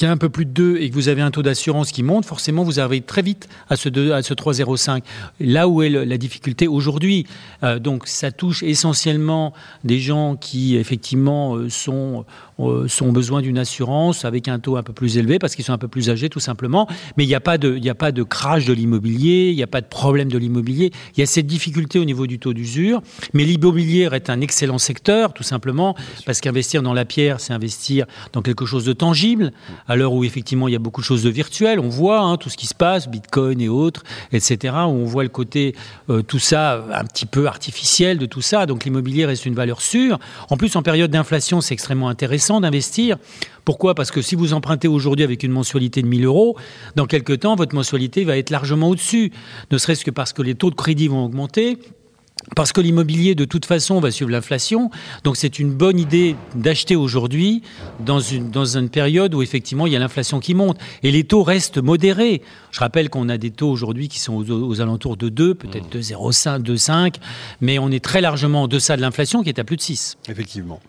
qui 0.00 0.06
est 0.06 0.08
un 0.08 0.16
peu 0.16 0.30
plus 0.30 0.46
de 0.46 0.52
2 0.52 0.76
et 0.78 0.88
que 0.88 0.94
vous 0.94 1.08
avez 1.10 1.20
un 1.20 1.30
taux 1.30 1.42
d'assurance 1.42 1.92
qui 1.92 2.02
monte, 2.02 2.24
forcément, 2.24 2.64
vous 2.64 2.80
arrivez 2.80 3.02
très 3.02 3.20
vite 3.20 3.50
à 3.68 3.76
ce, 3.76 3.90
2 3.90 4.12
à 4.12 4.22
ce 4.22 4.32
3,05. 4.32 5.02
Là 5.40 5.68
où 5.68 5.82
est 5.82 5.90
la 5.90 6.16
difficulté 6.16 6.68
aujourd'hui. 6.68 7.26
Euh, 7.64 7.78
donc, 7.78 8.08
ça 8.08 8.32
touche 8.32 8.62
essentiellement 8.62 9.52
des 9.84 9.98
gens 9.98 10.36
qui, 10.36 10.78
effectivement, 10.78 11.54
euh, 11.54 11.68
sont, 11.68 12.24
euh, 12.60 12.88
sont 12.88 13.12
besoin 13.12 13.42
d'une 13.42 13.58
assurance 13.58 14.24
avec 14.24 14.48
un 14.48 14.58
taux 14.58 14.78
un 14.78 14.82
peu 14.82 14.94
plus 14.94 15.18
élevé 15.18 15.38
parce 15.38 15.54
qu'ils 15.54 15.66
sont 15.66 15.74
un 15.74 15.78
peu 15.78 15.86
plus 15.86 16.08
âgés, 16.08 16.30
tout 16.30 16.40
simplement. 16.40 16.88
Mais 17.18 17.24
il 17.24 17.26
n'y 17.26 17.34
a 17.34 17.36
a 17.36 17.40
pas 17.40 17.58
de 17.58 18.22
crash 18.22 18.64
de 18.64 18.72
l'immobilier, 18.72 19.50
il 19.50 19.56
n'y 19.56 19.62
a 19.62 19.66
pas 19.66 19.82
de 19.82 19.86
problème 19.86 20.30
de 20.30 20.38
l'immobilier. 20.38 20.92
Il 21.14 21.20
y 21.20 21.22
a 21.22 21.26
cette 21.26 21.46
difficulté 21.46 21.98
au 21.98 22.06
niveau 22.06 22.26
du 22.26 22.38
taux 22.38 22.54
d'usure. 22.54 23.02
Mais 23.34 23.44
l'immobilier 23.44 24.08
est 24.12 24.30
un 24.30 24.40
excellent 24.40 24.78
secteur, 24.78 25.34
tout 25.34 25.42
simplement, 25.42 25.94
parce 26.24 26.40
qu'investir 26.40 26.82
dans 26.82 26.94
la 26.94 27.04
pierre, 27.04 27.38
c'est 27.38 27.52
investir 27.52 28.06
dans 28.32 28.40
quelque 28.40 28.64
chose 28.64 28.86
de 28.86 28.94
tangible, 28.94 29.52
à 29.90 29.96
l'heure 29.96 30.12
où 30.12 30.22
effectivement 30.22 30.68
il 30.68 30.72
y 30.72 30.76
a 30.76 30.78
beaucoup 30.78 31.00
de 31.00 31.06
choses 31.06 31.24
de 31.24 31.30
virtuelles, 31.30 31.80
on 31.80 31.88
voit 31.88 32.20
hein, 32.20 32.36
tout 32.36 32.48
ce 32.48 32.56
qui 32.56 32.68
se 32.68 32.76
passe, 32.76 33.08
Bitcoin 33.08 33.60
et 33.60 33.68
autres, 33.68 34.04
etc., 34.32 34.72
où 34.86 34.92
on 34.92 35.04
voit 35.04 35.24
le 35.24 35.28
côté, 35.28 35.74
euh, 36.10 36.22
tout 36.22 36.38
ça, 36.38 36.84
un 36.94 37.04
petit 37.04 37.26
peu 37.26 37.48
artificiel 37.48 38.16
de 38.16 38.26
tout 38.26 38.40
ça. 38.40 38.66
Donc 38.66 38.84
l'immobilier 38.84 39.26
reste 39.26 39.46
une 39.46 39.56
valeur 39.56 39.82
sûre. 39.82 40.20
En 40.48 40.56
plus, 40.56 40.76
en 40.76 40.82
période 40.82 41.10
d'inflation, 41.10 41.60
c'est 41.60 41.74
extrêmement 41.74 42.08
intéressant 42.08 42.60
d'investir. 42.60 43.16
Pourquoi? 43.64 43.96
Parce 43.96 44.12
que 44.12 44.22
si 44.22 44.36
vous 44.36 44.54
empruntez 44.54 44.86
aujourd'hui 44.86 45.24
avec 45.24 45.42
une 45.42 45.50
mensualité 45.50 46.02
de 46.02 46.06
1000 46.06 46.24
euros, 46.24 46.56
dans 46.94 47.06
quelques 47.06 47.40
temps, 47.40 47.56
votre 47.56 47.74
mensualité 47.74 48.22
va 48.22 48.38
être 48.38 48.50
largement 48.50 48.90
au-dessus. 48.90 49.32
Ne 49.72 49.78
serait-ce 49.78 50.04
que 50.04 50.12
parce 50.12 50.32
que 50.32 50.42
les 50.42 50.54
taux 50.54 50.70
de 50.70 50.76
crédit 50.76 51.08
vont 51.08 51.24
augmenter, 51.24 51.78
parce 52.56 52.72
que 52.72 52.80
l'immobilier, 52.80 53.34
de 53.34 53.44
toute 53.44 53.66
façon, 53.66 54.00
va 54.00 54.10
suivre 54.10 54.30
l'inflation. 54.30 54.90
Donc 55.24 55.36
c'est 55.36 55.58
une 55.58 55.72
bonne 55.72 55.98
idée 55.98 56.36
d'acheter 56.54 56.96
aujourd'hui 56.96 57.62
dans 58.04 58.20
une, 58.20 58.50
dans 58.50 58.64
une 58.64 58.88
période 58.88 59.34
où 59.34 59.42
effectivement 59.42 59.86
il 59.86 59.92
y 59.92 59.96
a 59.96 59.98
l'inflation 59.98 60.40
qui 60.40 60.54
monte. 60.54 60.78
Et 61.02 61.10
les 61.10 61.24
taux 61.24 61.42
restent 61.42 61.78
modérés. 61.78 62.42
Je 62.70 62.80
rappelle 62.80 63.10
qu'on 63.10 63.28
a 63.28 63.38
des 63.38 63.50
taux 63.50 63.70
aujourd'hui 63.70 64.08
qui 64.08 64.18
sont 64.18 64.44
aux, 64.50 64.80
alentours 64.80 65.16
de 65.16 65.28
2, 65.28 65.54
peut-être 65.54 65.94
2,05, 65.94 66.62
2,5, 66.62 67.14
mais 67.60 67.78
on 67.78 67.90
est 67.90 68.02
très 68.02 68.20
largement 68.20 68.62
en 68.62 68.68
deçà 68.68 68.96
de 68.96 69.02
l'inflation 69.02 69.42
qui 69.42 69.48
est 69.50 69.58
à 69.58 69.64
plus 69.64 69.76
de 69.76 69.82
6. 69.82 70.16
Effectivement. 70.28 70.80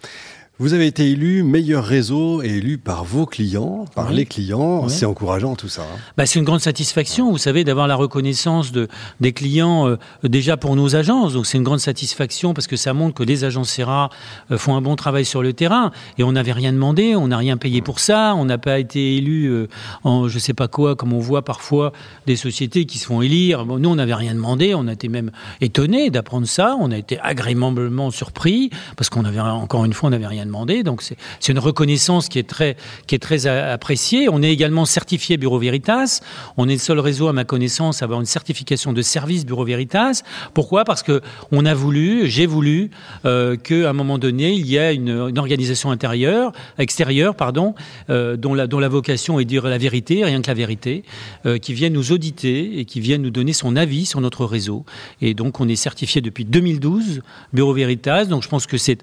Vous 0.62 0.76
avez 0.76 0.86
été 0.86 1.10
élu 1.10 1.42
meilleur 1.42 1.84
réseau 1.84 2.44
et 2.44 2.58
élu 2.58 2.78
par 2.78 3.04
vos 3.04 3.26
clients, 3.26 3.86
par 3.96 4.12
les 4.12 4.28
clients. 4.28 4.88
C'est 4.90 5.08
encourageant 5.08 5.56
tout 5.56 5.70
ça. 5.70 5.82
Hein. 5.82 5.98
Bah, 6.18 6.28
c'est 6.28 6.38
une 6.38 6.46
grande 6.46 6.60
satisfaction, 6.60 7.32
vous 7.32 7.40
savez, 7.40 7.64
d'avoir 7.64 7.88
la 7.88 7.96
reconnaissance 7.96 8.72
de, 8.72 8.88
des 9.22 9.34
clients 9.34 9.88
euh, 9.88 9.98
déjà 10.24 10.58
pour 10.58 10.76
nos 10.76 10.96
agences. 10.96 11.34
Donc 11.34 11.48
c'est 11.48 11.58
une 11.58 11.64
grande 11.64 11.80
satisfaction 11.80 12.54
parce 12.54 12.68
que 12.68 12.76
ça 12.76 12.94
montre 12.94 13.16
que 13.16 13.24
les 13.24 13.44
agences 13.44 13.72
Serra 13.72 14.12
euh, 14.52 14.58
font 14.60 14.76
un 14.76 14.82
bon 14.82 14.96
travail 14.96 15.26
sur 15.26 15.42
le 15.42 15.54
terrain. 15.54 15.90
Et 16.20 16.24
on 16.24 16.34
n'avait 16.34 16.52
rien 16.52 16.74
demandé, 16.74 17.16
on 17.16 17.30
n'a 17.30 17.38
rien 17.38 17.58
payé 17.58 17.82
pour 17.82 18.00
ça, 18.00 18.36
on 18.36 18.46
n'a 18.46 18.60
pas 18.60 18.78
été 18.78 19.18
élu 19.18 19.46
euh, 19.46 19.68
en 20.04 20.28
je 20.28 20.38
sais 20.38 20.54
pas 20.54 20.68
quoi, 20.68 20.96
comme 20.96 21.12
on 21.12 21.20
voit 21.20 21.44
parfois 21.44 21.92
des 22.28 22.36
sociétés 22.36 22.86
qui 22.86 23.00
se 23.00 23.08
font 23.08 23.24
élire. 23.24 23.66
Bon, 23.66 23.80
nous, 23.80 23.90
on 23.90 23.96
n'avait 23.96 24.14
rien 24.14 24.36
demandé, 24.36 24.76
on 24.76 24.88
a 24.88 24.94
été 24.94 25.08
même 25.08 25.32
étonnés 25.60 26.12
d'apprendre 26.12 26.46
ça, 26.46 26.78
on 26.80 26.92
a 26.92 26.98
été 27.00 27.20
agréablement 27.20 28.12
surpris 28.12 28.70
parce 28.96 29.10
qu'on 29.10 29.26
avait 29.26 29.40
encore 29.40 29.86
une 29.86 29.94
fois, 29.94 30.10
on 30.10 30.12
n'avait 30.12 30.28
rien 30.28 30.41
demandé 30.46 30.84
donc 30.84 31.02
c'est 31.02 31.52
une 31.52 31.60
reconnaissance 31.60 32.30
qui 32.30 32.40
est 32.40 32.48
très, 32.48 32.76
qui 33.08 33.16
est 33.16 33.20
très 33.20 33.48
appréciée. 33.48 34.30
On 34.30 34.42
est 34.42 34.52
également 34.52 34.86
certifié 34.86 35.38
Bureau 35.38 35.60
Veritas. 35.60 36.22
On 36.58 36.68
est 36.68 36.74
le 36.74 36.80
seul 36.80 37.00
réseau, 37.00 37.28
à 37.28 37.34
ma 37.34 37.44
connaissance, 37.44 38.02
à 38.02 38.06
avoir 38.06 38.20
une 38.20 38.26
certification 38.26 38.94
de 38.94 39.02
service 39.02 39.46
Bureau 39.46 39.66
Veritas. 39.66 40.24
Pourquoi? 40.54 40.84
Parce 40.86 41.04
que 41.04 41.22
on 41.52 41.66
a 41.66 41.74
voulu, 41.74 42.30
j'ai 42.30 42.46
voulu 42.46 42.92
euh, 43.26 43.56
qu'à 43.56 43.90
un 43.90 43.94
moment 43.94 44.18
donné, 44.18 44.54
il 44.54 44.66
y 44.68 44.78
ait 44.78 44.96
une, 44.96 45.38
organisation 45.38 45.92
intérieure, 45.92 46.52
extérieure, 46.78 47.36
pardon, 47.36 47.76
euh, 48.10 48.38
dont, 48.38 48.54
la, 48.54 48.68
dont 48.68 48.80
la 48.80 48.90
vocation 48.90 49.40
est 49.40 49.46
de 49.46 49.50
dire 49.50 49.68
la 49.68 49.78
vérité, 49.78 50.24
rien 50.24 50.42
que 50.42 50.48
la 50.48 50.54
vérité, 50.54 51.04
euh, 51.46 51.58
qui 51.58 51.74
vienne 51.74 51.94
nous 51.94 52.12
auditer 52.12 52.80
et 52.80 52.86
qui 52.86 53.00
vienne 53.00 53.22
nous 53.22 53.32
donner 53.32 53.54
son 53.54 53.76
avis 53.76 54.06
sur 54.06 54.22
notre 54.22 54.46
réseau. 54.46 54.86
Et 55.22 55.34
donc 55.34 55.60
on 55.60 55.68
est 55.68 55.76
certifié 55.76 56.22
depuis 56.22 56.46
2012 56.46 57.22
Bureau 57.54 57.74
Veritas. 57.74 58.26
Donc 58.26 58.44
je 58.44 58.50
pense 58.50 58.68
que 58.68 58.78
c'est 58.78 59.00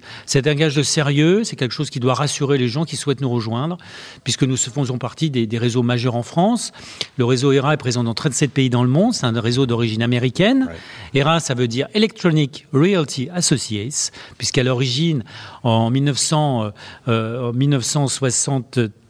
un 0.47 0.55
gage 0.55 0.75
de 0.75 0.83
sérieux 0.83 1.28
c'est 1.43 1.55
quelque 1.55 1.73
chose 1.73 1.89
qui 1.89 1.99
doit 1.99 2.13
rassurer 2.13 2.57
les 2.57 2.67
gens 2.67 2.85
qui 2.85 2.95
souhaitent 2.95 3.21
nous 3.21 3.29
rejoindre, 3.29 3.77
puisque 4.23 4.43
nous 4.43 4.57
faisons 4.57 4.97
partie 4.97 5.29
des, 5.29 5.57
réseaux 5.57 5.83
majeurs 5.83 6.15
en 6.15 6.23
France. 6.23 6.71
Le 7.17 7.25
réseau 7.25 7.51
ERA 7.51 7.73
est 7.73 7.77
présent 7.77 8.03
dans 8.03 8.13
37 8.13 8.51
pays 8.51 8.69
dans 8.69 8.83
le 8.83 8.89
monde, 8.89 9.13
c'est 9.13 9.25
un 9.25 9.39
réseau 9.39 9.65
d'origine 9.65 10.01
américaine. 10.01 10.69
ERA, 11.13 11.39
ça 11.39 11.53
veut 11.53 11.67
dire 11.67 11.87
Electronic 11.93 12.67
Realty 12.73 13.29
Associates, 13.33 14.11
puisqu'à 14.37 14.63
l'origine, 14.63 15.23
en 15.63 15.89
1900, 15.89 16.71
euh, 17.07 17.51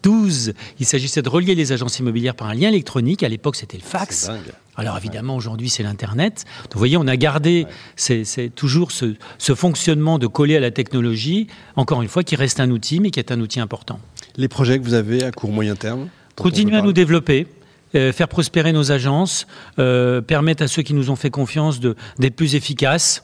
1972, 0.05 0.53
il 0.79 0.85
s'agissait 0.85 1.21
de 1.21 1.29
relier 1.29 1.55
les 1.55 1.71
agences 1.71 1.99
immobilières 1.99 2.35
par 2.35 2.47
un 2.47 2.53
lien 2.53 2.69
électronique. 2.69 3.23
À 3.23 3.29
l'époque, 3.29 3.55
c'était 3.55 3.77
le 3.77 3.83
fax. 3.83 4.29
Alors 4.75 4.97
évidemment, 4.97 5.35
aujourd'hui, 5.35 5.69
c'est 5.69 5.83
l'Internet. 5.83 6.45
vous 6.71 6.77
voyez, 6.77 6.97
on 6.97 7.07
a 7.07 7.17
gardé 7.17 7.67
c'est 7.95 8.51
toujours 8.55 8.91
ce, 8.91 9.15
fonctionnement 9.55 10.19
de 10.19 10.27
coller 10.27 10.55
à 10.55 10.59
la 10.59 10.71
technologie, 10.71 11.47
encore 11.75 12.01
une 12.01 12.07
fois, 12.07 12.23
qui 12.23 12.35
reste 12.35 12.59
un 12.59 12.71
outil, 12.71 12.99
mais 12.99 13.11
qui 13.11 13.19
est 13.19 13.31
un 13.31 13.41
outil 13.41 13.59
important. 13.59 13.99
Les 14.37 14.47
projets 14.47 14.79
que 14.79 14.83
vous 14.83 14.93
avez 14.93 15.23
à 15.23 15.31
court 15.31 15.51
moyen 15.51 15.75
terme 15.75 16.07
Continuer 16.35 16.77
à 16.77 16.81
nous 16.81 16.93
développer. 16.93 17.47
Euh, 17.95 18.13
faire 18.13 18.27
prospérer 18.27 18.71
nos 18.71 18.91
agences, 18.91 19.47
euh, 19.79 20.21
permettre 20.21 20.61
à 20.61 20.67
ceux 20.67 20.83
qui 20.83 20.93
nous 20.93 21.09
ont 21.09 21.15
fait 21.15 21.31
confiance 21.31 21.79
d'être 21.79 22.35
plus 22.35 22.53
efficaces, 22.53 23.23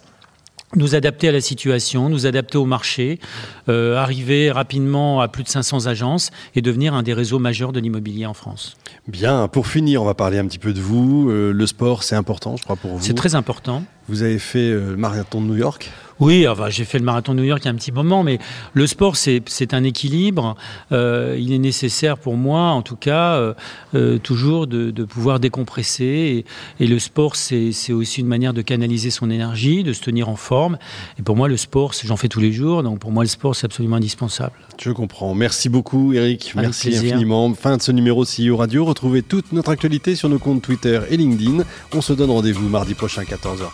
nous 0.75 0.95
adapter 0.95 1.29
à 1.29 1.31
la 1.31 1.41
situation, 1.41 2.09
nous 2.09 2.25
adapter 2.25 2.57
au 2.57 2.65
marché, 2.65 3.19
euh, 3.69 3.97
arriver 3.97 4.51
rapidement 4.51 5.21
à 5.21 5.27
plus 5.27 5.43
de 5.43 5.49
500 5.49 5.87
agences 5.87 6.31
et 6.55 6.61
devenir 6.61 6.93
un 6.93 7.03
des 7.03 7.13
réseaux 7.13 7.39
majeurs 7.39 7.71
de 7.71 7.79
l'immobilier 7.79 8.25
en 8.25 8.33
France. 8.33 8.75
Bien, 9.07 9.47
pour 9.47 9.67
finir, 9.67 10.01
on 10.01 10.05
va 10.05 10.13
parler 10.13 10.37
un 10.37 10.45
petit 10.45 10.59
peu 10.59 10.73
de 10.73 10.81
vous. 10.81 11.29
Euh, 11.29 11.51
le 11.51 11.67
sport, 11.67 12.03
c'est 12.03 12.15
important, 12.15 12.57
je 12.57 12.63
crois, 12.63 12.75
pour 12.75 12.91
vous. 12.91 13.03
C'est 13.03 13.13
très 13.13 13.35
important. 13.35 13.83
Vous 14.07 14.21
avez 14.21 14.39
fait 14.39 14.69
euh, 14.69 14.91
le 14.91 14.97
marathon 14.97 15.41
de 15.41 15.47
New 15.47 15.57
York? 15.57 15.91
Oui, 16.19 16.47
enfin, 16.47 16.69
j'ai 16.69 16.85
fait 16.85 16.97
le 16.97 17.03
marathon 17.03 17.33
de 17.33 17.39
New 17.39 17.45
York 17.45 17.61
il 17.63 17.65
y 17.65 17.67
a 17.67 17.71
un 17.71 17.75
petit 17.75 17.91
moment, 17.91 18.23
mais 18.23 18.39
le 18.73 18.87
sport, 18.87 19.17
c'est 19.17 19.73
un 19.73 19.83
équilibre. 19.83 20.55
Euh, 20.93 21.35
il 21.37 21.51
est 21.51 21.57
nécessaire 21.57 22.17
pour 22.17 22.37
moi, 22.37 22.69
en 22.69 22.81
tout 22.81 22.95
cas, 22.95 23.53
euh, 23.93 24.17
toujours 24.19 24.65
de, 24.65 24.91
de, 24.91 25.03
pouvoir 25.03 25.41
décompresser. 25.41 26.45
Et, 26.79 26.83
et 26.83 26.87
le 26.87 26.99
sport, 26.99 27.35
c'est 27.35 27.91
aussi 27.91 28.21
une 28.21 28.27
manière 28.27 28.53
de 28.53 28.61
canaliser 28.61 29.09
son 29.09 29.29
énergie, 29.29 29.83
de 29.83 29.91
se 29.91 30.01
tenir 30.01 30.29
en 30.29 30.37
forme. 30.37 30.77
Et 31.19 31.21
pour 31.21 31.35
moi, 31.35 31.49
le 31.49 31.57
sport, 31.57 31.91
j'en 32.01 32.15
fais 32.15 32.29
tous 32.29 32.39
les 32.39 32.53
jours, 32.53 32.81
donc 32.81 32.99
pour 32.99 33.11
moi, 33.11 33.23
le 33.23 33.29
sport, 33.29 33.53
c'est 33.53 33.65
absolument 33.65 33.97
indispensable. 33.97 34.53
Je 34.81 34.91
comprends. 34.91 35.35
Merci 35.35 35.67
beaucoup, 35.67 36.13
Eric. 36.13 36.53
Merci 36.55 36.95
infiniment. 36.95 37.53
Fin 37.55 37.75
de 37.75 37.81
ce 37.81 37.91
numéro 37.91 38.23
CEO 38.23 38.55
Radio. 38.55 38.85
Retrouvez 38.85 39.21
toute 39.21 39.51
notre 39.51 39.71
actualité 39.71 40.15
sur 40.15 40.29
nos 40.29 40.39
comptes 40.39 40.61
Twitter 40.61 41.01
et 41.09 41.17
LinkedIn. 41.17 41.63
On 41.93 41.99
se 41.99 42.13
donne 42.13 42.31
rendez-vous 42.31 42.69
mardi 42.69 42.93
prochain, 42.93 43.23
14h 43.23 43.73